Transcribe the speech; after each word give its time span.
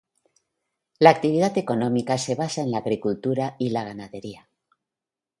La 0.97 1.11
actividad 1.11 1.55
económica 1.59 2.17
se 2.17 2.33
basa 2.33 2.61
en 2.61 2.71
la 2.71 2.79
agricultura 2.79 3.55
y 3.59 3.69
la 3.69 3.83
ganadería. 3.83 4.49